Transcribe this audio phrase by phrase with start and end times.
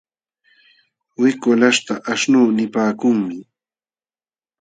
[1.21, 3.37] Wik walaśhta aśhnu nipaakunmi.